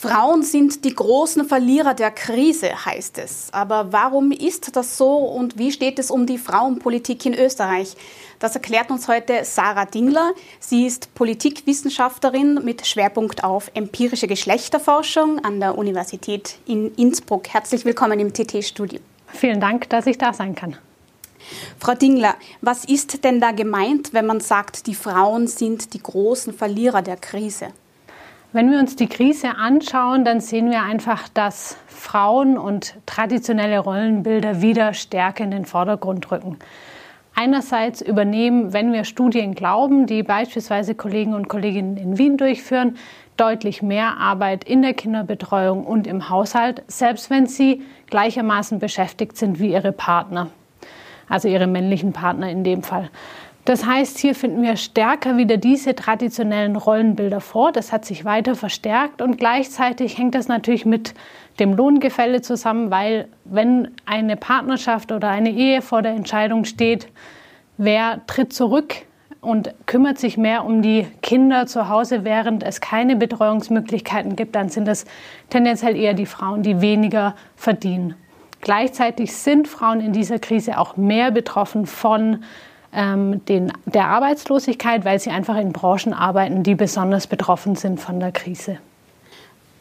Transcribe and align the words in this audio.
Frauen 0.00 0.44
sind 0.44 0.84
die 0.84 0.94
großen 0.94 1.44
Verlierer 1.44 1.92
der 1.92 2.12
Krise, 2.12 2.84
heißt 2.86 3.18
es. 3.18 3.48
Aber 3.50 3.92
warum 3.92 4.30
ist 4.30 4.76
das 4.76 4.96
so 4.96 5.16
und 5.16 5.58
wie 5.58 5.72
steht 5.72 5.98
es 5.98 6.12
um 6.12 6.24
die 6.24 6.38
Frauenpolitik 6.38 7.26
in 7.26 7.34
Österreich? 7.34 7.96
Das 8.38 8.54
erklärt 8.54 8.92
uns 8.92 9.08
heute 9.08 9.44
Sarah 9.44 9.86
Dingler. 9.86 10.34
Sie 10.60 10.86
ist 10.86 11.12
Politikwissenschaftlerin 11.16 12.60
mit 12.62 12.86
Schwerpunkt 12.86 13.42
auf 13.42 13.72
empirische 13.74 14.28
Geschlechterforschung 14.28 15.44
an 15.44 15.58
der 15.58 15.76
Universität 15.76 16.58
in 16.64 16.94
Innsbruck. 16.94 17.48
Herzlich 17.48 17.84
willkommen 17.84 18.20
im 18.20 18.32
TT-Studio. 18.32 19.00
Vielen 19.26 19.58
Dank, 19.58 19.88
dass 19.88 20.06
ich 20.06 20.16
da 20.16 20.32
sein 20.32 20.54
kann. 20.54 20.76
Frau 21.80 21.94
Dingler, 21.94 22.36
was 22.60 22.84
ist 22.84 23.24
denn 23.24 23.40
da 23.40 23.50
gemeint, 23.50 24.12
wenn 24.12 24.26
man 24.26 24.38
sagt, 24.38 24.86
die 24.86 24.94
Frauen 24.94 25.48
sind 25.48 25.92
die 25.92 26.00
großen 26.00 26.54
Verlierer 26.54 27.02
der 27.02 27.16
Krise? 27.16 27.72
Wenn 28.50 28.70
wir 28.70 28.78
uns 28.78 28.96
die 28.96 29.08
Krise 29.08 29.58
anschauen, 29.58 30.24
dann 30.24 30.40
sehen 30.40 30.70
wir 30.70 30.82
einfach, 30.82 31.28
dass 31.28 31.76
Frauen 31.86 32.56
und 32.56 32.94
traditionelle 33.04 33.78
Rollenbilder 33.78 34.62
wieder 34.62 34.94
stärker 34.94 35.44
in 35.44 35.50
den 35.50 35.66
Vordergrund 35.66 36.30
rücken. 36.30 36.58
Einerseits 37.34 38.00
übernehmen, 38.00 38.72
wenn 38.72 38.90
wir 38.94 39.04
Studien 39.04 39.54
glauben, 39.54 40.06
die 40.06 40.22
beispielsweise 40.22 40.94
Kollegen 40.94 41.34
und 41.34 41.48
Kolleginnen 41.48 41.98
in 41.98 42.16
Wien 42.16 42.38
durchführen, 42.38 42.96
deutlich 43.36 43.82
mehr 43.82 44.16
Arbeit 44.16 44.64
in 44.64 44.80
der 44.80 44.94
Kinderbetreuung 44.94 45.84
und 45.84 46.06
im 46.06 46.30
Haushalt, 46.30 46.82
selbst 46.86 47.28
wenn 47.28 47.46
sie 47.46 47.82
gleichermaßen 48.06 48.78
beschäftigt 48.78 49.36
sind 49.36 49.60
wie 49.60 49.72
ihre 49.72 49.92
Partner, 49.92 50.48
also 51.28 51.48
ihre 51.48 51.66
männlichen 51.66 52.14
Partner 52.14 52.48
in 52.48 52.64
dem 52.64 52.82
Fall. 52.82 53.10
Das 53.68 53.84
heißt, 53.84 54.16
hier 54.18 54.34
finden 54.34 54.62
wir 54.62 54.78
stärker 54.78 55.36
wieder 55.36 55.58
diese 55.58 55.94
traditionellen 55.94 56.74
Rollenbilder 56.74 57.42
vor. 57.42 57.70
Das 57.70 57.92
hat 57.92 58.06
sich 58.06 58.24
weiter 58.24 58.54
verstärkt 58.54 59.20
und 59.20 59.36
gleichzeitig 59.36 60.16
hängt 60.16 60.34
das 60.34 60.48
natürlich 60.48 60.86
mit 60.86 61.12
dem 61.60 61.74
Lohngefälle 61.74 62.40
zusammen, 62.40 62.90
weil 62.90 63.28
wenn 63.44 63.90
eine 64.06 64.38
Partnerschaft 64.38 65.12
oder 65.12 65.28
eine 65.28 65.50
Ehe 65.50 65.82
vor 65.82 66.00
der 66.00 66.12
Entscheidung 66.12 66.64
steht, 66.64 67.08
wer 67.76 68.22
tritt 68.26 68.54
zurück 68.54 68.94
und 69.42 69.74
kümmert 69.84 70.18
sich 70.18 70.38
mehr 70.38 70.64
um 70.64 70.80
die 70.80 71.06
Kinder 71.20 71.66
zu 71.66 71.90
Hause, 71.90 72.24
während 72.24 72.62
es 72.62 72.80
keine 72.80 73.16
Betreuungsmöglichkeiten 73.16 74.34
gibt, 74.34 74.56
dann 74.56 74.70
sind 74.70 74.88
es 74.88 75.04
tendenziell 75.50 75.94
eher 75.94 76.14
die 76.14 76.24
Frauen, 76.24 76.62
die 76.62 76.80
weniger 76.80 77.34
verdienen. 77.54 78.14
Gleichzeitig 78.62 79.34
sind 79.34 79.68
Frauen 79.68 80.00
in 80.00 80.14
dieser 80.14 80.38
Krise 80.38 80.78
auch 80.78 80.96
mehr 80.96 81.30
betroffen 81.30 81.84
von 81.84 82.44
ähm, 82.92 83.44
den, 83.46 83.72
der 83.86 84.06
Arbeitslosigkeit, 84.06 85.04
weil 85.04 85.18
sie 85.18 85.30
einfach 85.30 85.56
in 85.56 85.72
Branchen 85.72 86.12
arbeiten, 86.12 86.62
die 86.62 86.74
besonders 86.74 87.26
betroffen 87.26 87.76
sind 87.76 88.00
von 88.00 88.20
der 88.20 88.32
Krise. 88.32 88.78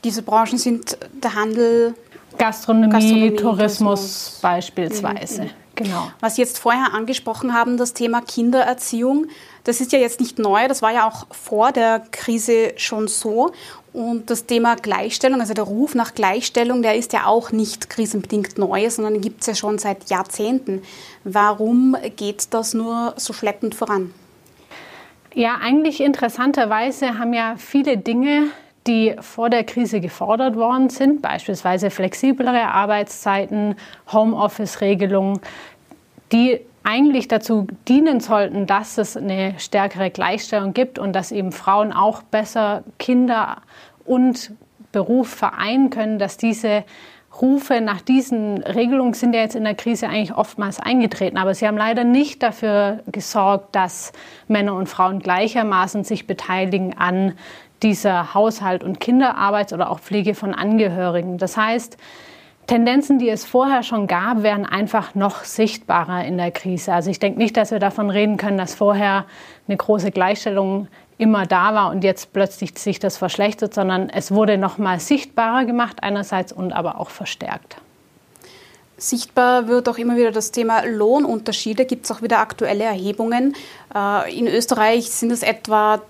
Diese 0.04 0.22
Branchen 0.22 0.58
sind 0.58 0.98
der 1.24 1.36
Handel, 1.36 1.96
Gastronomie, 2.38 2.90
Gastronomie 2.90 3.36
Tourismus, 3.36 3.80
Tourismus, 3.80 4.40
beispielsweise. 4.42 5.44
Mhm. 5.44 5.50
Genau. 5.78 6.12
Was 6.20 6.36
Sie 6.36 6.42
jetzt 6.42 6.58
vorher 6.58 6.94
angesprochen 6.94 7.54
haben, 7.54 7.78
das 7.78 7.94
Thema 7.94 8.22
Kindererziehung, 8.22 9.28
das 9.64 9.80
ist 9.80 9.92
ja 9.92 10.00
jetzt 10.00 10.20
nicht 10.20 10.40
neu, 10.40 10.68
das 10.68 10.82
war 10.82 10.92
ja 10.92 11.08
auch 11.08 11.28
vor 11.32 11.72
der 11.72 12.02
Krise 12.12 12.74
schon 12.78 13.08
so. 13.08 13.52
Und 13.94 14.30
das 14.30 14.48
Thema 14.48 14.76
Gleichstellung, 14.76 15.40
also 15.40 15.54
der 15.54 15.64
Ruf 15.64 15.94
nach 15.94 16.16
Gleichstellung, 16.16 16.82
der 16.82 16.96
ist 16.96 17.14
ja 17.14 17.26
auch 17.26 17.52
nicht 17.52 17.90
krisenbedingt 17.90 18.58
neu, 18.58 18.90
sondern 18.90 19.22
gibt 19.22 19.42
es 19.42 19.48
ja 19.48 19.56
schon 19.56 19.78
seit 19.78 20.10
Jahrzehnten. 20.10 20.82
Warum 21.24 21.96
geht 22.16 22.54
das 22.54 22.74
nur 22.74 23.14
so 23.18 23.34
schleppend 23.34 23.76
voran? 23.76 24.14
Ja, 25.34 25.58
eigentlich 25.62 26.02
interessanterweise 26.02 27.20
haben 27.20 27.34
ja 27.34 27.56
viele 27.58 27.98
Dinge, 27.98 28.50
die 28.88 29.16
vor 29.20 29.50
der 29.50 29.64
Krise 29.64 30.00
gefordert 30.00 30.56
worden 30.56 30.90
sind, 30.90 31.22
beispielsweise 31.22 31.90
flexiblere 31.90 32.68
Arbeitszeiten, 32.68 33.76
Homeoffice-Regelungen, 34.12 35.40
die 36.32 36.60
eigentlich 36.84 37.28
dazu 37.28 37.68
dienen 37.88 38.22
sollten, 38.22 38.66
dass 38.66 38.98
es 38.98 39.18
eine 39.18 39.56
stärkere 39.60 40.10
Gleichstellung 40.10 40.74
gibt 40.74 41.00
und 41.00 41.14
dass 41.14 41.34
eben 41.34 41.52
Frauen 41.52 41.92
auch 41.92 42.24
besser 42.24 42.84
Kinder 42.98 43.58
und 44.06 44.54
Beruf 44.94 45.28
vereinen 45.28 45.90
können, 45.90 46.18
dass 46.18 46.38
diese 46.38 46.86
Rufe 47.42 47.82
nach 47.82 48.02
diesen 48.02 48.64
Regelungen 48.64 49.14
sind 49.14 49.36
ja 49.36 49.42
jetzt 49.42 49.56
in 49.56 49.64
der 49.64 49.76
Krise 49.76 50.08
eigentlich 50.08 50.34
oftmals 50.34 50.80
eingetreten, 50.80 51.38
aber 51.38 51.54
sie 51.54 51.68
haben 51.68 51.78
leider 51.78 52.04
nicht 52.04 52.42
dafür 52.42 53.04
gesorgt, 53.12 53.76
dass 53.76 54.12
Männer 54.48 54.74
und 54.74 54.88
Frauen 54.88 55.20
gleichermaßen 55.20 56.04
sich 56.04 56.26
beteiligen 56.26 56.98
an 56.98 57.34
dieser 57.84 58.34
Haushalt- 58.34 58.84
und 58.84 59.00
Kinderarbeit 59.00 59.74
oder 59.74 59.90
auch 59.92 60.00
Pflege 60.00 60.36
von 60.36 60.54
Angehörigen. 60.54 61.38
Das 61.38 61.58
heißt, 61.58 61.98
Tendenzen, 62.68 63.18
die 63.18 63.30
es 63.30 63.46
vorher 63.46 63.82
schon 63.82 64.08
gab, 64.08 64.44
werden 64.44 64.66
einfach 64.66 65.16
noch 65.16 65.46
sichtbarer 65.46 66.26
in 66.26 66.38
der 66.38 66.52
Krise. 66.52 66.94
Also 66.94 67.10
ich 67.10 67.20
denke 67.20 67.40
nicht, 67.40 67.56
dass 67.56 67.72
wir 67.72 67.80
davon 67.80 68.10
reden 68.10 68.36
können, 68.36 68.58
dass 68.58 68.76
vorher 68.76 69.26
eine 69.68 69.78
große 69.78 70.12
Gleichstellung 70.12 70.88
immer 71.18 71.46
da 71.46 71.74
war 71.74 71.92
und 71.92 72.04
jetzt 72.04 72.34
plötzlich 72.34 72.78
sich 72.78 73.00
das 73.00 73.18
verschlechtert, 73.18 73.74
sondern 73.74 74.10
es 74.10 74.32
wurde 74.32 74.58
noch 74.58 74.78
mal 74.78 75.00
sichtbarer 75.00 75.66
gemacht 75.66 76.04
einerseits 76.04 76.52
und 76.52 76.74
aber 76.74 77.00
auch 77.00 77.10
verstärkt. 77.10 77.78
Sichtbar 78.98 79.68
wird 79.68 79.88
auch 79.88 79.98
immer 79.98 80.18
wieder 80.18 80.32
das 80.32 80.52
Thema 80.52 80.84
Lohnunterschiede. 80.84 81.86
Gibt 81.86 82.06
es 82.06 82.12
auch 82.12 82.22
wieder 82.22 82.40
aktuelle 82.40 82.84
Erhebungen? 82.84 83.56
Äh, 83.96 84.38
in 84.38 84.48
Österreich 84.48 85.10
sind 85.10 85.32
es 85.32 85.44
etwa 85.44 86.02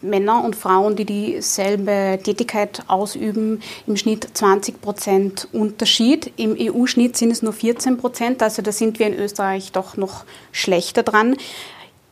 Männer 0.00 0.44
und 0.44 0.56
Frauen, 0.56 0.96
die 0.96 1.04
dieselbe 1.04 2.18
Tätigkeit 2.22 2.82
ausüben, 2.86 3.60
im 3.86 3.96
Schnitt 3.96 4.28
20 4.32 4.80
Prozent 4.80 5.48
Unterschied. 5.52 6.32
Im 6.36 6.56
EU-Schnitt 6.58 7.16
sind 7.16 7.30
es 7.30 7.42
nur 7.42 7.52
14 7.52 7.96
Prozent, 7.98 8.42
also 8.42 8.62
da 8.62 8.72
sind 8.72 8.98
wir 8.98 9.06
in 9.06 9.14
Österreich 9.14 9.72
doch 9.72 9.96
noch 9.96 10.24
schlechter 10.52 11.02
dran. 11.02 11.36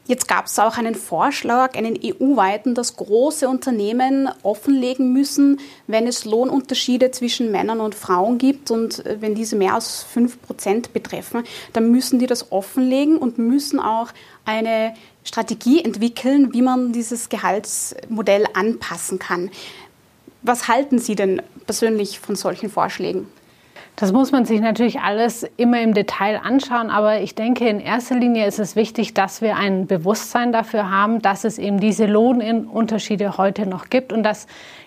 Jetzt 0.09 0.27
gab 0.27 0.47
es 0.47 0.59
auch 0.59 0.79
einen 0.79 0.97
Vorschlag, 0.97 1.77
einen 1.77 1.97
EU-weiten, 1.97 2.75
dass 2.75 2.97
große 2.97 3.49
Unternehmen 3.49 4.29
offenlegen 4.43 5.13
müssen, 5.13 5.61
wenn 5.87 6.09
es 6.09 6.25
Lohnunterschiede 6.25 7.13
zwischen 7.13 7.53
Männern 7.53 7.79
und 7.79 7.95
Frauen 7.95 8.39
gibt 8.39 8.73
und 8.73 9.05
wenn 9.21 9.37
diese 9.37 9.55
mehr 9.55 9.75
als 9.75 10.03
5 10.03 10.43
Prozent 10.43 10.93
betreffen, 10.93 11.45
dann 11.73 11.93
müssen 11.93 12.19
die 12.19 12.27
das 12.27 12.51
offenlegen 12.51 13.17
und 13.17 13.39
müssen 13.39 13.79
auch 13.79 14.09
eine 14.45 14.95
Strategie 15.25 15.85
entwickeln, 15.85 16.53
wie 16.53 16.63
man 16.63 16.93
dieses 16.93 17.29
Gehaltsmodell 17.29 18.45
anpassen 18.55 19.19
kann. 19.19 19.51
Was 20.43 20.69
halten 20.69 20.99
Sie 20.99 21.15
denn 21.15 21.41
persönlich 21.67 22.19
von 22.19 22.35
solchen 22.35 22.69
Vorschlägen? 22.69 23.29
Das 23.97 24.11
muss 24.11 24.33
man 24.33 24.47
sich 24.47 24.61
natürlich 24.61 25.01
alles 25.01 25.47
immer 25.57 25.81
im 25.83 25.93
Detail 25.93 26.41
anschauen, 26.43 26.91
aber 26.91 27.21
ich 27.21 27.35
denke, 27.35 27.69
in 27.69 27.79
erster 27.79 28.17
Linie 28.17 28.47
ist 28.47 28.59
es 28.59 28.75
wichtig, 28.75 29.13
dass 29.13 29.43
wir 29.43 29.57
ein 29.57 29.87
Bewusstsein 29.87 30.51
dafür 30.51 30.91
haben, 30.91 31.21
dass 31.21 31.45
es 31.45 31.59
eben 31.59 31.79
diese 31.79 32.07
Lohnunterschiede 32.07 33.37
heute 33.37 33.67
noch 33.67 33.91
gibt 33.91 34.13
und 34.13 34.23
dass 34.23 34.47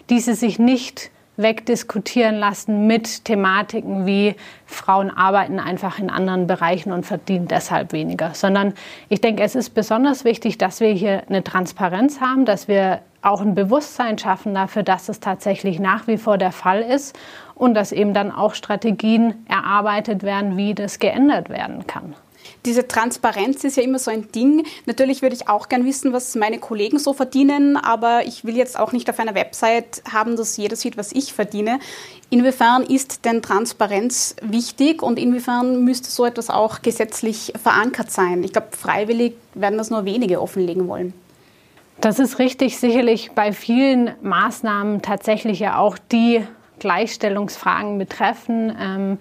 diese 0.09 0.33
sich 0.33 0.57
nicht 0.57 1.11
wegdiskutieren 1.37 2.35
lassen 2.35 2.87
mit 2.87 3.25
Thematiken 3.25 4.05
wie 4.05 4.35
Frauen 4.65 5.09
arbeiten 5.11 5.59
einfach 5.59 5.99
in 5.99 6.09
anderen 6.09 6.47
Bereichen 6.47 6.91
und 6.91 7.05
verdienen 7.05 7.47
deshalb 7.47 7.93
weniger, 7.93 8.33
sondern 8.33 8.73
ich 9.09 9.21
denke, 9.21 9.43
es 9.43 9.55
ist 9.55 9.71
besonders 9.71 10.23
wichtig, 10.25 10.57
dass 10.57 10.79
wir 10.79 10.89
hier 10.89 11.23
eine 11.27 11.43
Transparenz 11.43 12.21
haben, 12.21 12.45
dass 12.45 12.67
wir 12.67 13.01
auch 13.21 13.41
ein 13.41 13.55
Bewusstsein 13.55 14.17
schaffen 14.17 14.53
dafür, 14.53 14.83
dass 14.83 15.09
es 15.09 15.19
tatsächlich 15.19 15.79
nach 15.79 16.07
wie 16.07 16.17
vor 16.17 16.37
der 16.37 16.51
Fall 16.51 16.81
ist 16.81 17.17
und 17.55 17.73
dass 17.73 17.91
eben 17.91 18.13
dann 18.13 18.31
auch 18.31 18.53
Strategien 18.53 19.45
erarbeitet 19.47 20.23
werden, 20.23 20.57
wie 20.57 20.73
das 20.73 20.99
geändert 20.99 21.49
werden 21.49 21.87
kann. 21.87 22.15
Diese 22.65 22.87
Transparenz 22.87 23.63
ist 23.63 23.77
ja 23.77 23.83
immer 23.83 23.99
so 23.99 24.11
ein 24.11 24.31
Ding. 24.31 24.65
Natürlich 24.85 25.21
würde 25.21 25.35
ich 25.35 25.47
auch 25.47 25.69
gern 25.69 25.85
wissen, 25.85 26.13
was 26.13 26.35
meine 26.35 26.59
Kollegen 26.59 26.99
so 26.99 27.13
verdienen, 27.13 27.77
aber 27.77 28.25
ich 28.25 28.45
will 28.45 28.55
jetzt 28.55 28.79
auch 28.79 28.91
nicht 28.91 29.09
auf 29.09 29.19
einer 29.19 29.35
Website 29.35 30.01
haben, 30.11 30.35
dass 30.35 30.57
jeder 30.57 30.75
sieht, 30.75 30.97
was 30.97 31.11
ich 31.11 31.33
verdiene. 31.33 31.79
Inwiefern 32.29 32.83
ist 32.83 33.25
denn 33.25 33.41
Transparenz 33.41 34.35
wichtig 34.41 35.01
und 35.03 35.19
inwiefern 35.19 35.83
müsste 35.83 36.09
so 36.09 36.25
etwas 36.25 36.49
auch 36.49 36.81
gesetzlich 36.81 37.53
verankert 37.61 38.11
sein? 38.11 38.43
Ich 38.43 38.53
glaube, 38.53 38.69
freiwillig 38.71 39.35
werden 39.53 39.77
das 39.77 39.89
nur 39.89 40.05
wenige 40.05 40.41
offenlegen 40.41 40.87
wollen. 40.87 41.13
Das 42.01 42.19
ist 42.19 42.39
richtig, 42.39 42.77
sicherlich 42.77 43.31
bei 43.31 43.53
vielen 43.53 44.11
Maßnahmen 44.21 45.01
tatsächlich 45.01 45.59
ja 45.59 45.77
auch 45.77 45.97
die 45.97 46.45
Gleichstellungsfragen 46.79 47.97
betreffen. 47.97 48.75
Ähm, 48.79 49.17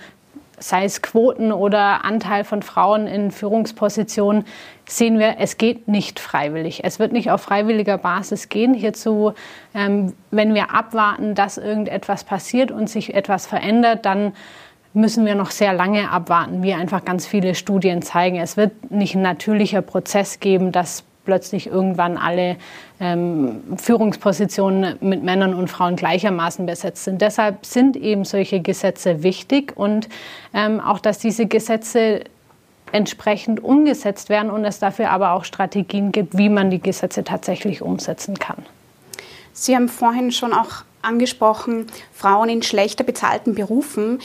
sei 0.58 0.84
es 0.84 1.02
Quoten 1.02 1.52
oder 1.52 2.04
Anteil 2.04 2.44
von 2.44 2.62
Frauen 2.62 3.06
in 3.06 3.30
Führungspositionen, 3.30 4.44
sehen 4.88 5.18
wir, 5.18 5.36
es 5.38 5.58
geht 5.58 5.88
nicht 5.88 6.20
freiwillig. 6.20 6.84
Es 6.84 6.98
wird 6.98 7.12
nicht 7.12 7.30
auf 7.30 7.42
freiwilliger 7.42 7.98
Basis 7.98 8.48
gehen. 8.48 8.74
Hierzu, 8.74 9.32
ähm, 9.74 10.12
wenn 10.30 10.54
wir 10.54 10.74
abwarten, 10.74 11.34
dass 11.34 11.58
irgendetwas 11.58 12.24
passiert 12.24 12.70
und 12.70 12.88
sich 12.88 13.14
etwas 13.14 13.46
verändert, 13.46 14.04
dann 14.04 14.32
müssen 14.92 15.26
wir 15.26 15.34
noch 15.34 15.50
sehr 15.50 15.72
lange 15.72 16.10
abwarten, 16.10 16.62
wie 16.62 16.72
einfach 16.72 17.04
ganz 17.04 17.26
viele 17.26 17.54
Studien 17.54 18.00
zeigen. 18.00 18.36
Es 18.36 18.56
wird 18.56 18.90
nicht 18.90 19.16
ein 19.16 19.22
natürlicher 19.22 19.82
Prozess 19.82 20.38
geben, 20.38 20.70
dass 20.70 21.04
plötzlich 21.24 21.66
irgendwann 21.66 22.16
alle 22.16 22.56
ähm, 23.00 23.62
Führungspositionen 23.76 24.96
mit 25.00 25.22
Männern 25.22 25.54
und 25.54 25.68
Frauen 25.68 25.96
gleichermaßen 25.96 26.66
besetzt 26.66 27.04
sind. 27.04 27.20
Deshalb 27.20 27.64
sind 27.66 27.96
eben 27.96 28.24
solche 28.24 28.60
Gesetze 28.60 29.22
wichtig 29.22 29.76
und 29.76 30.08
ähm, 30.52 30.80
auch, 30.80 30.98
dass 30.98 31.18
diese 31.18 31.46
Gesetze 31.46 32.24
entsprechend 32.92 33.62
umgesetzt 33.62 34.28
werden 34.28 34.50
und 34.50 34.64
es 34.64 34.78
dafür 34.78 35.10
aber 35.10 35.32
auch 35.32 35.44
Strategien 35.44 36.12
gibt, 36.12 36.38
wie 36.38 36.48
man 36.48 36.70
die 36.70 36.80
Gesetze 36.80 37.24
tatsächlich 37.24 37.82
umsetzen 37.82 38.38
kann. 38.38 38.64
Sie 39.52 39.74
haben 39.74 39.88
vorhin 39.88 40.30
schon 40.30 40.52
auch 40.52 40.84
angesprochen, 41.02 41.86
Frauen 42.12 42.48
in 42.48 42.62
schlechter 42.62 43.04
bezahlten 43.04 43.54
Berufen. 43.54 44.20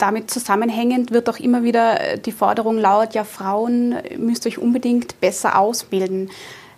Damit 0.00 0.30
zusammenhängend 0.30 1.10
wird 1.10 1.28
auch 1.28 1.38
immer 1.38 1.62
wieder 1.62 2.16
die 2.16 2.32
Forderung 2.32 2.78
laut, 2.78 3.12
ja, 3.12 3.22
Frauen 3.22 3.96
müsst 4.16 4.46
euch 4.46 4.56
unbedingt 4.56 5.20
besser 5.20 5.58
ausbilden. 5.58 6.30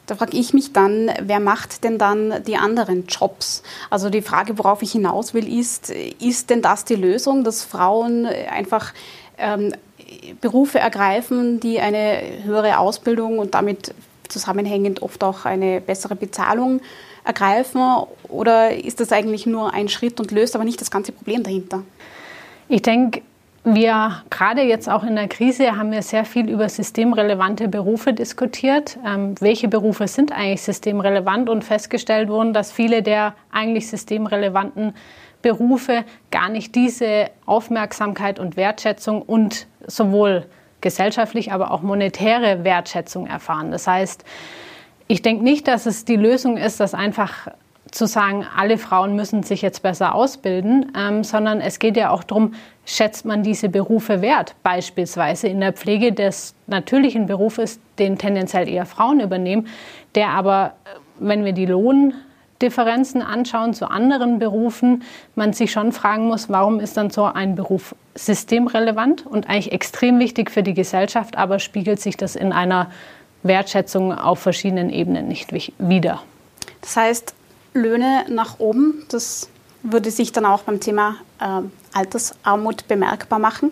Da 0.06 0.16
frage 0.16 0.36
ich 0.36 0.52
mich 0.52 0.72
dann, 0.72 1.08
wer 1.22 1.38
macht 1.38 1.84
denn 1.84 1.98
dann 1.98 2.42
die 2.48 2.56
anderen 2.56 3.06
Jobs? 3.06 3.62
Also 3.90 4.10
die 4.10 4.22
Frage, 4.22 4.58
worauf 4.58 4.82
ich 4.82 4.90
hinaus 4.90 5.34
will, 5.34 5.48
ist, 5.56 5.90
ist 5.90 6.50
denn 6.50 6.62
das 6.62 6.84
die 6.84 6.96
Lösung, 6.96 7.44
dass 7.44 7.62
Frauen 7.62 8.26
einfach 8.26 8.92
ähm, 9.38 9.72
Berufe 10.40 10.80
ergreifen, 10.80 11.60
die 11.60 11.78
eine 11.78 12.20
höhere 12.42 12.78
Ausbildung 12.78 13.38
und 13.38 13.54
damit 13.54 13.94
zusammenhängend 14.28 15.00
oft 15.00 15.22
auch 15.22 15.44
eine 15.44 15.80
bessere 15.80 16.16
Bezahlung 16.16 16.80
ergreifen? 17.22 17.80
Oder 18.28 18.76
ist 18.76 18.98
das 18.98 19.12
eigentlich 19.12 19.46
nur 19.46 19.72
ein 19.72 19.88
Schritt 19.88 20.18
und 20.18 20.32
löst 20.32 20.56
aber 20.56 20.64
nicht 20.64 20.80
das 20.80 20.90
ganze 20.90 21.12
Problem 21.12 21.44
dahinter? 21.44 21.84
Ich 22.72 22.80
denke, 22.80 23.20
wir 23.64 24.22
gerade 24.30 24.62
jetzt 24.62 24.88
auch 24.88 25.04
in 25.04 25.14
der 25.14 25.28
Krise 25.28 25.76
haben 25.76 25.92
wir 25.92 26.00
sehr 26.00 26.24
viel 26.24 26.48
über 26.48 26.70
systemrelevante 26.70 27.68
Berufe 27.68 28.14
diskutiert. 28.14 28.98
Ähm, 29.06 29.34
welche 29.40 29.68
Berufe 29.68 30.08
sind 30.08 30.32
eigentlich 30.32 30.62
systemrelevant 30.62 31.50
und 31.50 31.64
festgestellt 31.64 32.30
wurden, 32.30 32.54
dass 32.54 32.72
viele 32.72 33.02
der 33.02 33.34
eigentlich 33.50 33.90
systemrelevanten 33.90 34.94
Berufe 35.42 36.06
gar 36.30 36.48
nicht 36.48 36.74
diese 36.74 37.26
Aufmerksamkeit 37.44 38.38
und 38.38 38.56
Wertschätzung 38.56 39.20
und 39.20 39.66
sowohl 39.86 40.46
gesellschaftlich, 40.80 41.52
aber 41.52 41.72
auch 41.72 41.82
monetäre 41.82 42.64
Wertschätzung 42.64 43.26
erfahren. 43.26 43.70
Das 43.70 43.86
heißt, 43.86 44.24
ich 45.08 45.20
denke 45.20 45.44
nicht, 45.44 45.68
dass 45.68 45.84
es 45.84 46.06
die 46.06 46.16
Lösung 46.16 46.56
ist, 46.56 46.80
dass 46.80 46.94
einfach 46.94 47.48
zu 47.92 48.06
sagen, 48.06 48.44
alle 48.56 48.78
Frauen 48.78 49.14
müssen 49.14 49.42
sich 49.42 49.62
jetzt 49.62 49.82
besser 49.82 50.14
ausbilden, 50.14 50.90
ähm, 50.98 51.22
sondern 51.22 51.60
es 51.60 51.78
geht 51.78 51.96
ja 51.96 52.10
auch 52.10 52.24
darum, 52.24 52.54
schätzt 52.86 53.24
man 53.24 53.42
diese 53.42 53.68
Berufe 53.68 54.22
wert. 54.22 54.56
Beispielsweise 54.62 55.46
in 55.46 55.60
der 55.60 55.74
Pflege 55.74 56.12
des 56.12 56.54
natürlichen 56.66 57.26
Berufes, 57.26 57.78
den 57.98 58.18
tendenziell 58.18 58.68
eher 58.68 58.86
Frauen 58.86 59.20
übernehmen, 59.20 59.68
der 60.14 60.30
aber, 60.30 60.72
äh, 60.84 60.98
wenn 61.18 61.44
wir 61.44 61.52
die 61.52 61.66
Lohndifferenzen 61.66 63.20
anschauen 63.20 63.74
zu 63.74 63.90
anderen 63.90 64.38
Berufen, 64.38 65.02
man 65.34 65.52
sich 65.52 65.70
schon 65.70 65.92
fragen 65.92 66.26
muss, 66.26 66.48
warum 66.48 66.80
ist 66.80 66.96
dann 66.96 67.10
so 67.10 67.24
ein 67.24 67.54
Beruf 67.54 67.94
systemrelevant 68.14 69.26
und 69.26 69.50
eigentlich 69.50 69.70
extrem 69.70 70.18
wichtig 70.18 70.50
für 70.50 70.62
die 70.62 70.74
Gesellschaft, 70.74 71.36
aber 71.36 71.58
spiegelt 71.58 72.00
sich 72.00 72.16
das 72.16 72.36
in 72.36 72.52
einer 72.52 72.90
Wertschätzung 73.42 74.12
auf 74.16 74.38
verschiedenen 74.38 74.88
Ebenen 74.88 75.28
nicht 75.28 75.52
wieder. 75.78 76.22
Das 76.80 76.96
heißt, 76.96 77.34
Löhne 77.74 78.24
nach 78.28 78.58
oben. 78.58 79.04
Das 79.08 79.48
würde 79.82 80.10
sich 80.10 80.32
dann 80.32 80.44
auch 80.44 80.62
beim 80.62 80.80
Thema 80.80 81.16
äh, 81.40 81.62
Altersarmut 81.92 82.88
bemerkbar 82.88 83.38
machen. 83.38 83.70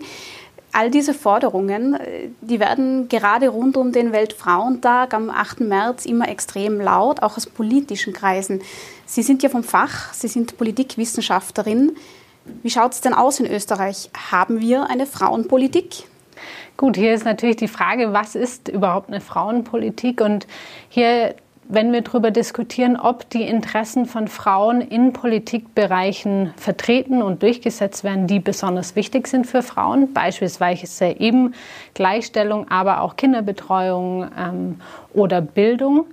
All 0.73 0.89
diese 0.89 1.13
Forderungen, 1.13 1.95
äh, 1.95 2.29
die 2.41 2.59
werden 2.59 3.09
gerade 3.09 3.49
rund 3.49 3.77
um 3.77 3.91
den 3.91 4.11
Weltfrauentag 4.11 5.13
am 5.13 5.29
8. 5.29 5.61
März 5.61 6.05
immer 6.05 6.29
extrem 6.29 6.79
laut, 6.79 7.21
auch 7.21 7.37
aus 7.37 7.45
politischen 7.45 8.13
Kreisen. 8.13 8.61
Sie 9.05 9.23
sind 9.23 9.43
ja 9.43 9.49
vom 9.49 9.63
Fach, 9.63 10.13
Sie 10.13 10.27
sind 10.27 10.57
Politikwissenschaftlerin. 10.57 11.95
Wie 12.63 12.69
schaut 12.69 12.93
es 12.93 13.01
denn 13.01 13.13
aus 13.13 13.39
in 13.39 13.45
Österreich? 13.45 14.09
Haben 14.31 14.61
wir 14.61 14.89
eine 14.89 15.05
Frauenpolitik? 15.05 16.03
Gut, 16.77 16.95
hier 16.95 17.13
ist 17.13 17.25
natürlich 17.25 17.57
die 17.57 17.67
Frage, 17.67 18.13
was 18.13 18.35
ist 18.35 18.67
überhaupt 18.67 19.09
eine 19.09 19.21
Frauenpolitik? 19.21 20.21
Und 20.21 20.47
hier 20.89 21.35
wenn 21.67 21.93
wir 21.93 22.01
darüber 22.01 22.31
diskutieren, 22.31 22.97
ob 22.97 23.29
die 23.29 23.43
Interessen 23.43 24.05
von 24.05 24.27
Frauen 24.27 24.81
in 24.81 25.13
Politikbereichen 25.13 26.53
vertreten 26.57 27.21
und 27.21 27.43
durchgesetzt 27.43 28.03
werden, 28.03 28.27
die 28.27 28.39
besonders 28.39 28.95
wichtig 28.95 29.27
sind 29.27 29.47
für 29.47 29.61
Frauen, 29.61 30.13
beispielsweise 30.13 31.05
eben 31.19 31.53
Gleichstellung, 31.93 32.69
aber 32.69 33.01
auch 33.01 33.15
Kinderbetreuung 33.15 34.29
ähm, 34.37 34.81
oder 35.13 35.41
Bildung, 35.41 36.05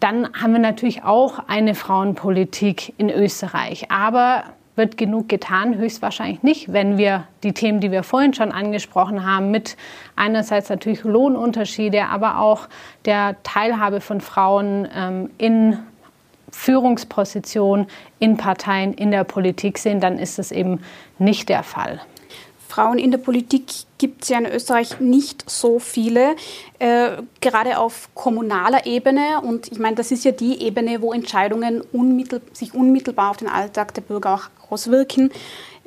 dann 0.00 0.28
haben 0.32 0.52
wir 0.52 0.60
natürlich 0.60 1.04
auch 1.04 1.40
eine 1.46 1.74
Frauenpolitik 1.74 2.94
in 2.98 3.10
Österreich. 3.10 3.90
Aber 3.90 4.44
wird 4.80 4.96
genug 4.96 5.28
getan? 5.28 5.76
Höchstwahrscheinlich 5.76 6.42
nicht, 6.42 6.72
wenn 6.72 6.96
wir 6.96 7.24
die 7.42 7.52
Themen, 7.52 7.80
die 7.80 7.90
wir 7.90 8.02
vorhin 8.02 8.32
schon 8.32 8.50
angesprochen 8.50 9.26
haben, 9.26 9.50
mit 9.50 9.76
einerseits 10.16 10.70
natürlich 10.70 11.04
Lohnunterschiede, 11.04 12.06
aber 12.06 12.38
auch 12.38 12.66
der 13.04 13.36
Teilhabe 13.42 14.00
von 14.00 14.22
Frauen 14.22 14.88
ähm, 14.96 15.30
in 15.36 15.78
Führungspositionen, 16.50 17.86
in 18.18 18.38
Parteien, 18.38 18.94
in 18.94 19.10
der 19.10 19.24
Politik 19.24 19.76
sehen, 19.76 20.00
dann 20.00 20.18
ist 20.18 20.38
das 20.38 20.50
eben 20.50 20.80
nicht 21.18 21.50
der 21.50 21.62
Fall. 21.62 22.00
Frauen 22.70 22.98
in 22.98 23.10
der 23.10 23.18
Politik 23.18 23.64
gibt 23.98 24.22
es 24.22 24.28
ja 24.28 24.38
in 24.38 24.46
Österreich 24.46 25.00
nicht 25.00 25.48
so 25.50 25.78
viele, 25.78 26.36
äh, 26.78 27.16
gerade 27.40 27.78
auf 27.78 28.08
kommunaler 28.14 28.86
Ebene. 28.86 29.40
Und 29.42 29.70
ich 29.72 29.78
meine, 29.78 29.96
das 29.96 30.10
ist 30.10 30.24
ja 30.24 30.30
die 30.30 30.62
Ebene, 30.62 31.02
wo 31.02 31.12
Entscheidungen 31.12 31.82
unmittel 31.92 32.40
sich 32.52 32.72
unmittelbar 32.72 33.30
auf 33.30 33.36
den 33.36 33.48
Alltag 33.48 33.92
der 33.94 34.02
Bürger 34.02 34.34
auch 34.34 34.72
auswirken. 34.72 35.30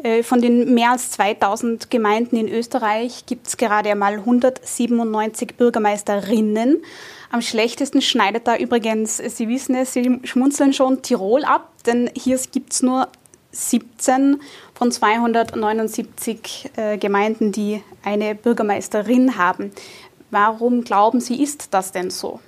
Äh, 0.04 0.24
von 0.24 0.42
den 0.42 0.74
mehr 0.74 0.92
als 0.92 1.12
2000 1.12 1.90
Gemeinden 1.90 2.36
in 2.36 2.50
Österreich 2.50 3.26
gibt 3.26 3.48
es 3.48 3.58
gerade 3.58 3.90
einmal 3.92 4.16
197 4.16 5.56
Bürgermeisterinnen. 5.56 6.84
Am 7.32 7.42
schlechtesten 7.42 8.02
schneidet 8.02 8.48
da 8.48 8.58
übrigens, 8.58 9.18
Sie 9.18 9.48
wissen 9.48 9.76
es, 9.76 9.94
Sie 9.94 10.20
schmunzeln 10.24 10.74
schon, 10.74 11.02
Tirol 11.02 11.46
ab, 11.46 11.72
denn 11.86 12.12
hier 12.16 12.40
gibt 12.52 12.74
es 12.74 12.84
nur 12.84 13.08
17 13.54 14.42
von 14.74 14.92
279 14.92 16.72
äh, 16.76 16.98
Gemeinden, 16.98 17.52
die 17.52 17.82
eine 18.04 18.36
Bürgermeisterin 18.36 19.38
haben. 19.38 19.72
Warum 20.32 20.84
glauben 20.84 21.22
Sie, 21.22 21.42
ist 21.42 21.74
das 21.74 21.92
denn 21.92 22.10
so? 22.10 22.40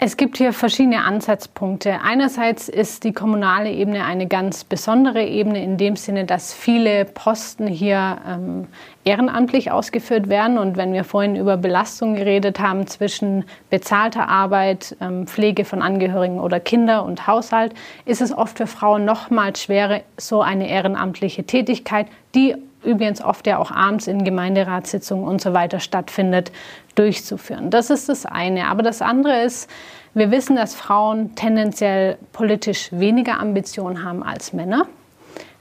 Es 0.00 0.16
gibt 0.16 0.38
hier 0.38 0.52
verschiedene 0.52 1.02
Ansatzpunkte. 1.02 2.00
Einerseits 2.04 2.68
ist 2.68 3.02
die 3.02 3.12
kommunale 3.12 3.72
Ebene 3.72 4.04
eine 4.04 4.28
ganz 4.28 4.62
besondere 4.62 5.24
Ebene 5.24 5.60
in 5.60 5.76
dem 5.76 5.96
Sinne, 5.96 6.24
dass 6.24 6.54
viele 6.54 7.04
Posten 7.04 7.66
hier 7.66 8.18
ähm, 8.24 8.68
ehrenamtlich 9.04 9.72
ausgeführt 9.72 10.28
werden. 10.28 10.56
Und 10.56 10.76
wenn 10.76 10.92
wir 10.92 11.02
vorhin 11.02 11.34
über 11.34 11.56
Belastung 11.56 12.14
geredet 12.14 12.60
haben 12.60 12.86
zwischen 12.86 13.44
bezahlter 13.70 14.28
Arbeit, 14.28 14.96
ähm, 15.00 15.26
Pflege 15.26 15.64
von 15.64 15.82
Angehörigen 15.82 16.38
oder 16.38 16.60
Kinder 16.60 17.04
und 17.04 17.26
Haushalt, 17.26 17.74
ist 18.04 18.20
es 18.20 18.32
oft 18.32 18.58
für 18.58 18.68
Frauen 18.68 19.04
noch 19.04 19.30
mal 19.30 19.56
schwerer, 19.56 20.02
so 20.16 20.42
eine 20.42 20.68
ehrenamtliche 20.68 21.42
Tätigkeit, 21.42 22.06
die 22.36 22.54
übrigens 22.84 23.22
oft 23.22 23.46
ja 23.46 23.58
auch 23.58 23.70
abends 23.70 24.06
in 24.06 24.24
Gemeinderatssitzungen 24.24 25.26
und 25.26 25.40
so 25.40 25.52
weiter 25.52 25.80
stattfindet, 25.80 26.52
durchzuführen. 26.94 27.70
Das 27.70 27.90
ist 27.90 28.08
das 28.08 28.26
eine. 28.26 28.66
Aber 28.68 28.82
das 28.82 29.02
andere 29.02 29.42
ist, 29.42 29.70
wir 30.14 30.30
wissen, 30.30 30.56
dass 30.56 30.74
Frauen 30.74 31.34
tendenziell 31.34 32.18
politisch 32.32 32.88
weniger 32.92 33.40
Ambitionen 33.40 34.04
haben 34.04 34.22
als 34.22 34.52
Männer. 34.52 34.86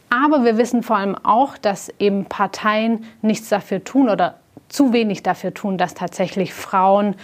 Aber 0.09 0.45
wir 0.45 0.57
wissen 0.57 0.83
vor 0.83 0.97
allem 0.97 1.15
auch, 1.15 1.57
dass 1.57 1.89
eben 2.00 2.25
Parteien 2.25 3.05
nichts 3.21 3.50
dafür 3.50 3.83
tun 3.83 4.09
oder 4.09 4.36
zu 4.69 4.93
wenig 4.93 5.24
dafür 5.24 5.53
tun, 5.53 5.77
dass 5.77 5.93
tatsächlich 5.93 6.53
Frauen 6.53 7.15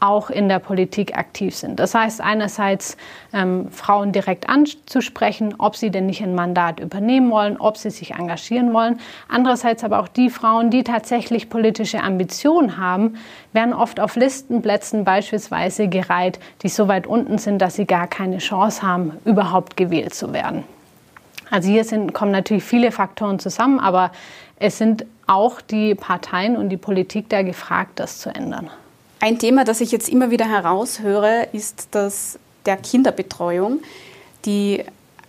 auch 0.00 0.30
in 0.30 0.48
der 0.48 0.58
Politik 0.58 1.16
aktiv 1.16 1.54
sind. 1.54 1.80
Das 1.80 1.94
heißt 1.94 2.20
einerseits 2.20 2.96
ähm, 3.32 3.70
Frauen 3.70 4.12
direkt 4.12 4.48
anzusprechen, 4.48 5.54
ob 5.58 5.76
sie 5.76 5.90
denn 5.90 6.06
nicht 6.06 6.22
ein 6.22 6.34
Mandat 6.34 6.80
übernehmen 6.80 7.30
wollen, 7.30 7.56
ob 7.56 7.76
sie 7.76 7.90
sich 7.90 8.12
engagieren 8.12 8.72
wollen. 8.72 9.00
Andererseits 9.28 9.84
aber 9.84 10.00
auch 10.00 10.08
die 10.08 10.30
Frauen, 10.30 10.70
die 10.70 10.84
tatsächlich 10.84 11.48
politische 11.48 12.02
Ambitionen 12.02 12.76
haben, 12.76 13.16
werden 13.52 13.72
oft 13.72 14.00
auf 14.00 14.16
Listenplätzen 14.16 15.04
beispielsweise 15.04 15.88
gereiht, 15.88 16.38
die 16.62 16.68
so 16.68 16.88
weit 16.88 17.06
unten 17.06 17.38
sind, 17.38 17.60
dass 17.60 17.76
sie 17.76 17.86
gar 17.86 18.06
keine 18.06 18.38
Chance 18.38 18.82
haben, 18.82 19.12
überhaupt 19.24 19.76
gewählt 19.76 20.14
zu 20.14 20.32
werden. 20.32 20.64
Also 21.50 21.70
hier 21.70 21.84
sind, 21.84 22.12
kommen 22.12 22.32
natürlich 22.32 22.64
viele 22.64 22.90
Faktoren 22.90 23.38
zusammen, 23.38 23.78
aber 23.78 24.10
es 24.58 24.78
sind 24.78 25.06
auch 25.26 25.60
die 25.60 25.94
Parteien 25.94 26.56
und 26.56 26.70
die 26.70 26.76
Politik 26.76 27.28
da 27.28 27.42
gefragt, 27.42 28.00
das 28.00 28.18
zu 28.18 28.34
ändern. 28.34 28.70
Ein 29.18 29.38
Thema, 29.38 29.64
das 29.64 29.80
ich 29.80 29.92
jetzt 29.92 30.08
immer 30.08 30.30
wieder 30.30 30.48
heraushöre, 30.48 31.48
ist 31.52 31.88
das 31.92 32.38
der 32.66 32.76
Kinderbetreuung. 32.76 33.80
Die 34.44 34.84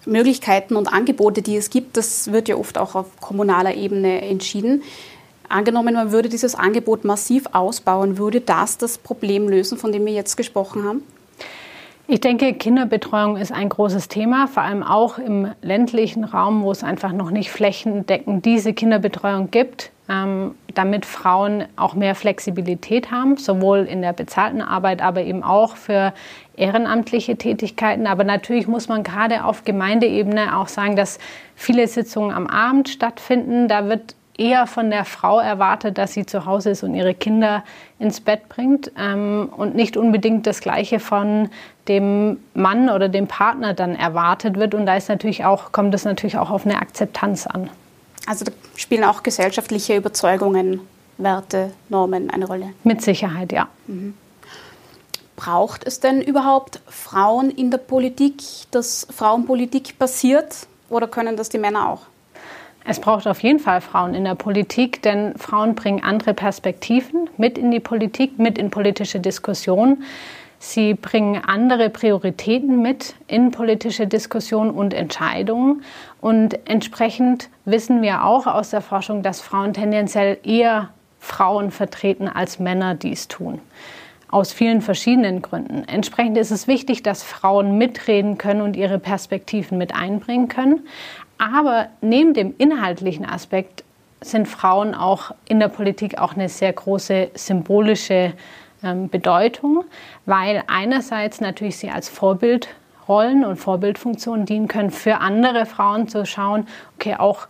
Möglichkeiten 0.06 0.76
und 0.76 0.92
Angebote, 0.92 1.42
die 1.42 1.56
es 1.56 1.70
gibt, 1.70 1.98
das 1.98 2.32
wird 2.32 2.50
ja 2.50 2.56
oft 2.56 2.78
auch 2.78 2.96
auf 2.96 3.06
kommunaler 3.22 3.76
Ebene 3.76 4.22
entschieden. 4.22 4.84
Angenommen, 5.50 5.94
man 5.94 6.12
würde 6.12 6.28
dieses 6.28 6.56
Angebot 6.56 7.06
massiv 7.06 7.46
ausbauen, 7.54 8.18
würde 8.18 8.42
das 8.42 8.78
das 8.78 8.98
Problem 8.98 9.48
lösen, 9.48 9.78
von 9.78 9.94
dem 9.94 10.06
wir 10.06 10.14
jetzt 10.14 10.36
gesprochen 10.36 10.84
haben? 10.84 11.04
Ich 12.10 12.22
denke, 12.22 12.54
Kinderbetreuung 12.54 13.38
ist 13.38 13.52
ein 13.52 13.70
großes 13.70 14.08
Thema, 14.08 14.48
vor 14.48 14.64
allem 14.64 14.84
auch 14.84 15.18
im 15.18 15.52
ländlichen 15.62 16.24
Raum, 16.24 16.64
wo 16.64 16.72
es 16.72 16.84
einfach 16.84 17.12
noch 17.12 17.32
nicht 17.32 17.52
flächendeckend 17.52 18.46
diese 18.46 18.74
Kinderbetreuung 18.74 19.52
gibt, 19.52 19.92
damit 20.08 21.06
Frauen 21.06 21.66
auch 21.76 21.94
mehr 21.94 22.16
Flexibilität 22.16 23.12
haben, 23.12 23.36
sowohl 23.36 23.80
in 23.80 24.02
der 24.02 24.14
bezahlten 24.14 24.62
Arbeit, 24.62 25.02
aber 25.02 25.22
eben 25.22 25.44
auch 25.44 25.76
für 25.76 26.14
ehrenamtliche 26.56 27.36
Tätigkeiten. 27.36 28.08
Aber 28.08 28.24
natürlich 28.24 28.68
muss 28.68 28.88
man 28.88 29.04
gerade 29.04 29.44
auf 29.44 29.66
Gemeindeebene 29.66 30.58
auch 30.58 30.70
sagen, 30.70 30.96
dass 30.96 31.20
viele 31.56 31.88
Sitzungen 31.88 32.34
am 32.34 32.48
Abend 32.48 32.88
stattfinden. 32.88 33.68
Da 33.68 33.90
wird 33.90 34.16
eher 34.38 34.66
von 34.66 34.92
der 34.92 35.04
Frau 35.04 35.40
erwartet, 35.40 35.98
dass 35.98 36.14
sie 36.14 36.26
zu 36.26 36.46
Hause 36.46 36.70
ist 36.70 36.84
und 36.84 36.94
ihre 36.94 37.14
Kinder 37.14 37.64
ins 38.00 38.22
Bett 38.22 38.48
bringt 38.48 38.92
ähm, 38.98 39.50
und 39.58 39.76
nicht 39.76 39.98
unbedingt 39.98 40.48
das 40.48 40.62
Gleiche 40.62 41.00
von 41.00 41.50
dem 41.88 42.38
Mann 42.54 42.90
oder 42.90 43.10
dem 43.10 43.28
Partner 43.28 43.74
dann 43.74 43.96
erwartet 43.96 44.58
wird. 44.58 44.74
Und 44.74 44.86
da 44.86 44.96
ist 44.96 45.10
natürlich 45.10 45.44
auch, 45.44 45.72
kommt 45.72 45.94
es 45.94 46.06
natürlich 46.06 46.38
auch 46.38 46.52
auf 46.52 46.66
eine 46.66 46.80
Akzeptanz 46.80 47.48
an. 47.48 47.70
Also 48.28 48.44
da 48.44 48.52
spielen 48.76 49.06
auch 49.06 49.24
gesellschaftliche 49.24 49.96
Überzeugungen, 49.96 50.82
Werte, 51.18 51.72
Normen 51.90 52.30
eine 52.30 52.46
Rolle. 52.46 52.74
Mit 52.84 53.02
Sicherheit, 53.02 53.54
ja. 53.54 53.70
Mhm. 53.88 54.14
Braucht 55.38 55.88
es 55.88 56.02
denn 56.02 56.22
überhaupt 56.22 56.82
Frauen 56.88 57.50
in 57.50 57.72
der 57.72 57.78
Politik, 57.78 58.42
dass 58.72 59.08
Frauenpolitik 59.10 59.98
passiert 59.98 60.68
oder 60.90 61.08
können 61.08 61.38
das 61.38 61.48
die 61.50 61.58
Männer 61.58 61.90
auch? 61.90 62.02
Es 62.84 63.00
braucht 63.00 63.28
auf 63.28 63.42
jeden 63.44 63.60
Fall 63.60 63.82
Frauen 63.82 64.14
in 64.14 64.26
der 64.26 64.36
Politik, 64.36 65.02
denn 65.02 65.38
Frauen 65.38 65.76
bringen 65.76 66.04
andere 66.04 66.34
Perspektiven 66.34 67.30
mit 67.38 67.58
in 67.58 67.72
die 67.72 67.80
Politik, 67.80 68.40
mit 68.40 68.58
in 68.58 68.70
politische 68.72 69.20
Diskussionen. 69.20 70.04
Sie 70.60 70.96
bringen 70.96 71.42
andere 71.46 71.90
Prioritäten 71.90 72.82
mit 72.82 73.16
in 73.28 73.52
politische 73.52 74.08
Diskussionen 74.08 74.72
und 74.72 74.94
Entscheidungen. 74.94 75.84
Und 76.20 76.68
entsprechend 76.68 77.50
wissen 77.66 78.02
wir 78.02 78.24
auch 78.24 78.48
aus 78.48 78.72
der 78.72 78.82
Forschung, 78.82 79.22
dass 79.22 79.42
Frauen 79.42 79.74
tendenziell 79.74 80.38
eher 80.44 80.90
Frauen 81.20 81.72
vertreten 81.72 82.28
als 82.28 82.60
Männer 82.60 82.96
dies 82.96 83.28
tun. 83.28 83.60
Aus 84.30 84.52
vielen 84.52 84.82
verschiedenen 84.82 85.42
Gründen. 85.42 85.84
Entsprechend 85.88 86.38
ist 86.38 86.52
es 86.52 86.68
wichtig, 86.68 87.02
dass 87.04 87.24
Frauen 87.24 87.78
mitreden 87.78 88.38
können 88.38 88.62
und 88.62 88.76
ihre 88.76 89.00
Perspektiven 89.00 89.78
mit 89.78 89.96
einbringen 89.96 90.48
können. 90.48 90.82
Aber 91.38 91.88
neben 92.02 92.34
dem 92.34 92.54
inhaltlichen 92.58 93.26
Aspekt 93.26 93.84
sind 94.22 94.48
Frauen 94.48 94.96
auch 94.96 95.32
in 95.48 95.60
der 95.60 95.68
Politik 95.68 96.18
auch 96.18 96.34
eine 96.34 96.50
sehr 96.50 96.74
große 96.74 97.30
symbolische 97.36 98.34
ähm, 98.84 99.10
Bedeutung, 99.10 99.84
weil 100.26 100.64
einerseits 100.68 101.42
natürlich 101.42 101.78
sie 101.78 101.90
als 101.90 102.10
Vorbildrollen 102.10 103.46
und 103.46 103.58
Vorbildfunktionen 103.58 104.46
dienen 104.46 104.68
können, 104.68 104.92
für 104.92 105.18
andere 105.18 105.66
Frauen 105.66 106.08
zu 106.08 106.26
schauen, 106.26 106.68
okay, 106.96 107.16
auch 107.16 107.48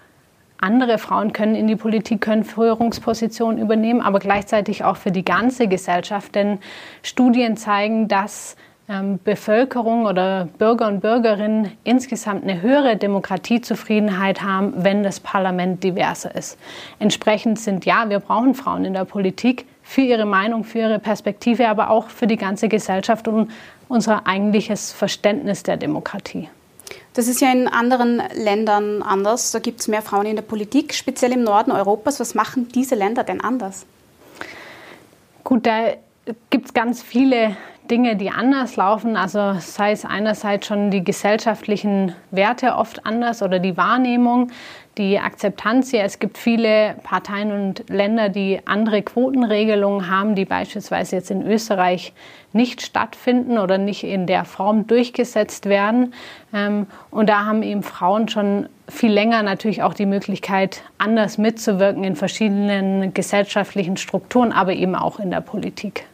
andere 0.59 0.97
Frauen 0.97 1.33
können 1.33 1.55
in 1.55 1.67
die 1.67 1.75
Politik, 1.75 2.21
können 2.21 2.43
Führungspositionen 2.43 3.61
übernehmen, 3.61 4.01
aber 4.01 4.19
gleichzeitig 4.19 4.83
auch 4.83 4.97
für 4.97 5.11
die 5.11 5.25
ganze 5.25 5.67
Gesellschaft. 5.67 6.33
Denn 6.33 6.59
Studien 7.03 7.57
zeigen, 7.57 8.07
dass 8.07 8.55
ähm, 8.89 9.19
Bevölkerung 9.23 10.05
oder 10.05 10.47
Bürger 10.57 10.87
und 10.87 11.01
Bürgerinnen 11.01 11.73
insgesamt 11.83 12.43
eine 12.43 12.61
höhere 12.61 12.95
Demokratiezufriedenheit 12.95 14.41
haben, 14.41 14.73
wenn 14.77 15.03
das 15.03 15.19
Parlament 15.19 15.83
diverser 15.83 16.33
ist. 16.33 16.57
Entsprechend 16.97 17.59
sind 17.59 17.85
ja, 17.85 18.09
wir 18.09 18.19
brauchen 18.19 18.55
Frauen 18.55 18.85
in 18.85 18.93
der 18.93 19.05
Politik 19.05 19.65
für 19.87 20.01
ihre 20.01 20.25
Meinung, 20.25 20.65
für 20.65 20.79
ihre 20.79 20.99
Perspektive, 20.99 21.69
aber 21.69 21.89
auch 21.89 22.09
für 22.09 22.27
die 22.27 22.35
ganze 22.35 22.67
Gesellschaft 22.67 23.25
und 23.29 23.49
unser 23.87 24.27
eigentliches 24.27 24.91
Verständnis 24.91 25.63
der 25.63 25.77
Demokratie. 25.77 26.49
Das 27.13 27.29
ist 27.29 27.39
ja 27.39 27.51
in 27.53 27.69
anderen 27.69 28.21
Ländern 28.35 29.01
anders. 29.01 29.51
Da 29.51 29.59
gibt 29.59 29.79
es 29.79 29.87
mehr 29.87 30.01
Frauen 30.01 30.25
in 30.25 30.35
der 30.35 30.43
Politik, 30.43 30.93
speziell 30.93 31.31
im 31.31 31.43
Norden 31.43 31.71
Europas. 31.71 32.19
Was 32.19 32.35
machen 32.35 32.67
diese 32.67 32.95
Länder 32.95 33.23
denn 33.23 33.39
anders? 33.39 33.85
Gut, 35.45 35.65
da 35.65 35.93
gibt 36.49 36.65
es 36.65 36.73
ganz 36.73 37.01
viele 37.01 37.55
Dinge, 37.87 38.15
die 38.15 38.29
anders 38.29 38.75
laufen. 38.75 39.15
Also 39.15 39.55
sei 39.59 39.91
es 39.91 40.05
einerseits 40.05 40.67
schon 40.67 40.91
die 40.91 41.03
gesellschaftlichen 41.03 42.13
Werte 42.31 42.75
oft 42.75 43.05
anders 43.05 43.41
oder 43.41 43.59
die 43.59 43.77
Wahrnehmung, 43.77 44.51
die 44.97 45.19
Akzeptanz 45.19 45.91
hier. 45.91 46.03
Es 46.03 46.19
gibt 46.19 46.37
viele 46.37 46.95
Parteien 47.03 47.51
und 47.51 47.89
Länder, 47.89 48.29
die 48.29 48.59
andere 48.65 49.01
Quotenregelungen 49.01 50.09
haben, 50.09 50.35
die 50.35 50.45
beispielsweise 50.45 51.17
jetzt 51.17 51.31
in 51.31 51.45
Österreich 51.45 52.13
nicht 52.53 52.81
stattfinden 52.81 53.57
oder 53.57 53.77
nicht 53.77 54.03
in 54.03 54.25
der 54.25 54.45
Form 54.45 54.87
durchgesetzt 54.87 55.67
werden. 55.67 56.13
Ähm, 56.53 56.87
und 57.11 57.29
da 57.29 57.45
haben 57.45 57.61
eben 57.63 57.83
Frauen 57.83 58.27
schon 58.27 58.69
viel 58.87 59.11
länger 59.11 59.43
natürlich 59.43 59.83
auch 59.83 59.93
die 59.93 60.05
Möglichkeit, 60.05 60.81
anders 60.97 61.37
mitzuwirken 61.37 62.03
in 62.03 62.15
verschiedenen 62.15 63.13
gesellschaftlichen 63.13 63.97
Strukturen, 63.97 64.51
aber 64.51 64.73
eben 64.73 64.95
auch 64.95 65.19
in 65.19 65.29
der 65.29 65.41
Politik 65.41 66.05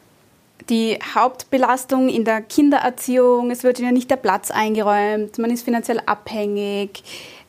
die 0.70 1.00
Hauptbelastung 1.16 2.10
in 2.10 2.26
der 2.26 2.42
Kindererziehung, 2.42 3.52
es 3.52 3.64
wird 3.64 3.80
ihnen 3.80 3.94
nicht 3.94 4.10
der 4.10 4.18
Platz 4.18 4.52
eingeräumt, 4.52 5.38
man 5.38 5.52
ist 5.52 5.64
finanziell 5.64 6.02
abhängig, 6.06 7.04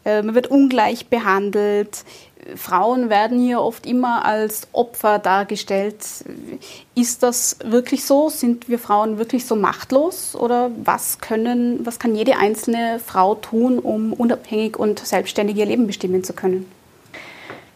äh, 0.05 0.23
man 0.23 0.35
wird 0.35 0.49
ungleich 0.49 1.09
behandelt. 1.09 2.05
Frauen 2.57 3.09
werden 3.09 3.41
hier 3.41 3.61
oft 3.61 3.87
immer 3.87 4.27
als 4.27 4.69
Opfer 4.73 5.19
dargestellt. 5.19 5.97
Ist 6.95 7.23
das 7.23 7.57
wirklich 7.65 8.05
so? 8.05 8.29
Sind 8.29 8.69
wir 8.69 8.79
Frauen 8.79 9.17
wirklich 9.17 9.47
so 9.47 9.57
machtlos? 9.57 10.37
Oder 10.37 10.71
was 10.85 11.21
können, 11.21 11.87
was 11.87 11.99
kann 11.99 12.15
jede 12.15 12.37
einzelne 12.37 13.01
Frau 13.05 13.35
tun, 13.35 13.79
um 13.79 14.13
unabhängig 14.13 14.79
und 14.79 14.99
selbstständig 14.99 15.57
ihr 15.57 15.65
Leben 15.65 15.87
bestimmen 15.87 16.23
zu 16.23 16.35
können? 16.35 16.71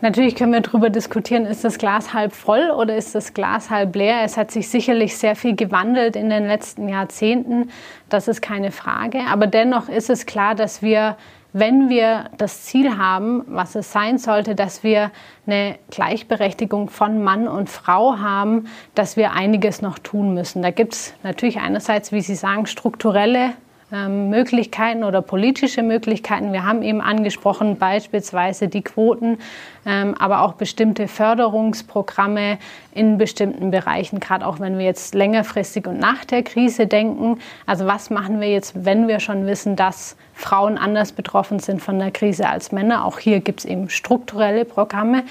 Natürlich 0.00 0.36
können 0.36 0.52
wir 0.52 0.60
darüber 0.60 0.90
diskutieren, 0.90 1.44
ist 1.44 1.64
das 1.64 1.76
Glas 1.76 2.14
halb 2.14 2.32
voll 2.32 2.70
oder 2.70 2.94
ist 2.94 3.16
das 3.16 3.34
Glas 3.34 3.68
halb 3.68 3.96
leer. 3.96 4.20
Es 4.22 4.36
hat 4.36 4.52
sich 4.52 4.68
sicherlich 4.68 5.16
sehr 5.16 5.34
viel 5.34 5.56
gewandelt 5.56 6.14
in 6.14 6.30
den 6.30 6.46
letzten 6.46 6.88
Jahrzehnten, 6.88 7.70
das 8.08 8.28
ist 8.28 8.40
keine 8.40 8.70
Frage. 8.70 9.22
Aber 9.28 9.48
dennoch 9.48 9.88
ist 9.88 10.08
es 10.08 10.24
klar, 10.24 10.54
dass 10.54 10.82
wir, 10.82 11.16
wenn 11.52 11.88
wir 11.88 12.26
das 12.38 12.62
Ziel 12.62 12.96
haben, 12.96 13.42
was 13.48 13.74
es 13.74 13.90
sein 13.90 14.18
sollte, 14.18 14.54
dass 14.54 14.84
wir 14.84 15.10
eine 15.48 15.80
Gleichberechtigung 15.90 16.90
von 16.90 17.24
Mann 17.24 17.48
und 17.48 17.68
Frau 17.68 18.18
haben, 18.18 18.68
dass 18.94 19.16
wir 19.16 19.32
einiges 19.32 19.82
noch 19.82 19.98
tun 19.98 20.32
müssen. 20.32 20.62
Da 20.62 20.70
gibt 20.70 20.94
es 20.94 21.14
natürlich 21.24 21.58
einerseits, 21.58 22.12
wie 22.12 22.20
Sie 22.20 22.36
sagen, 22.36 22.66
strukturelle 22.66 23.54
ähm, 23.92 24.28
Möglichkeiten 24.28 25.04
oder 25.04 25.22
politische 25.22 25.82
Möglichkeiten. 25.82 26.52
Wir 26.52 26.64
haben 26.64 26.82
eben 26.82 27.00
angesprochen, 27.00 27.78
beispielsweise 27.78 28.68
die 28.68 28.82
Quoten, 28.82 29.38
ähm, 29.86 30.14
aber 30.18 30.42
auch 30.42 30.54
bestimmte 30.54 31.08
Förderungsprogramme 31.08 32.58
in 32.94 33.16
bestimmten 33.16 33.70
Bereichen, 33.70 34.20
gerade 34.20 34.46
auch 34.46 34.60
wenn 34.60 34.78
wir 34.78 34.84
jetzt 34.84 35.14
längerfristig 35.14 35.86
und 35.86 35.98
nach 35.98 36.24
der 36.24 36.42
Krise 36.42 36.86
denken. 36.86 37.38
Also 37.64 37.86
was 37.86 38.10
machen 38.10 38.40
wir 38.40 38.50
jetzt, 38.50 38.84
wenn 38.84 39.08
wir 39.08 39.20
schon 39.20 39.46
wissen, 39.46 39.76
dass 39.76 40.16
Frauen 40.34 40.76
anders 40.76 41.12
betroffen 41.12 41.58
sind 41.58 41.80
von 41.80 41.98
der 41.98 42.10
Krise 42.10 42.48
als 42.48 42.72
Männer? 42.72 43.04
Auch 43.04 43.18
hier 43.18 43.40
gibt 43.40 43.60
es 43.60 43.64
eben 43.64 43.88
strukturelle 43.88 44.64
Programme. 44.64 45.24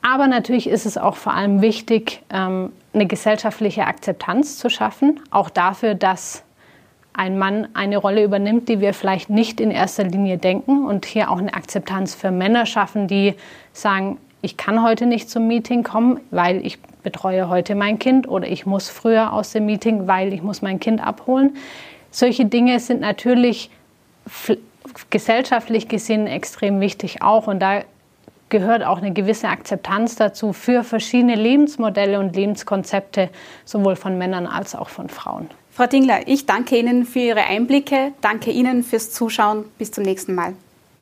Aber 0.00 0.26
natürlich 0.26 0.68
ist 0.68 0.84
es 0.84 0.98
auch 0.98 1.16
vor 1.16 1.34
allem 1.34 1.60
wichtig, 1.60 2.22
ähm, 2.32 2.72
eine 2.92 3.06
gesellschaftliche 3.06 3.86
Akzeptanz 3.86 4.58
zu 4.58 4.68
schaffen, 4.68 5.20
auch 5.30 5.48
dafür, 5.48 5.94
dass 5.94 6.42
ein 7.14 7.38
Mann 7.38 7.68
eine 7.74 7.98
Rolle 7.98 8.24
übernimmt, 8.24 8.68
die 8.68 8.80
wir 8.80 8.94
vielleicht 8.94 9.30
nicht 9.30 9.60
in 9.60 9.70
erster 9.70 10.04
Linie 10.04 10.38
denken 10.38 10.86
und 10.86 11.04
hier 11.04 11.30
auch 11.30 11.38
eine 11.38 11.52
Akzeptanz 11.52 12.14
für 12.14 12.30
Männer 12.30 12.66
schaffen, 12.66 13.06
die 13.06 13.34
sagen, 13.72 14.18
ich 14.40 14.56
kann 14.56 14.82
heute 14.82 15.06
nicht 15.06 15.30
zum 15.30 15.46
Meeting 15.46 15.82
kommen, 15.82 16.20
weil 16.30 16.64
ich 16.66 16.80
betreue 17.02 17.48
heute 17.48 17.74
mein 17.74 17.98
Kind 17.98 18.28
oder 18.28 18.48
ich 18.48 18.66
muss 18.66 18.88
früher 18.88 19.32
aus 19.32 19.52
dem 19.52 19.66
Meeting, 19.66 20.06
weil 20.06 20.32
ich 20.32 20.42
muss 20.42 20.62
mein 20.62 20.80
Kind 20.80 21.04
abholen. 21.04 21.56
Solche 22.10 22.44
Dinge 22.44 22.80
sind 22.80 23.00
natürlich 23.00 23.70
gesellschaftlich 25.10 25.88
gesehen 25.88 26.26
extrem 26.26 26.80
wichtig 26.80 27.22
auch 27.22 27.46
und 27.46 27.60
da 27.60 27.82
gehört 28.48 28.84
auch 28.84 28.98
eine 28.98 29.12
gewisse 29.12 29.48
Akzeptanz 29.48 30.16
dazu 30.16 30.52
für 30.52 30.84
verschiedene 30.84 31.36
Lebensmodelle 31.36 32.20
und 32.20 32.36
Lebenskonzepte, 32.36 33.30
sowohl 33.64 33.96
von 33.96 34.18
Männern 34.18 34.46
als 34.46 34.74
auch 34.74 34.90
von 34.90 35.08
Frauen. 35.08 35.48
Frau 35.74 35.86
Dingler, 35.86 36.28
ich 36.28 36.44
danke 36.44 36.76
Ihnen 36.76 37.06
für 37.06 37.20
Ihre 37.20 37.44
Einblicke, 37.44 38.12
danke 38.20 38.50
Ihnen 38.50 38.82
fürs 38.82 39.10
Zuschauen. 39.10 39.64
Bis 39.78 39.90
zum 39.90 40.04
nächsten 40.04 40.34
Mal. 40.34 40.54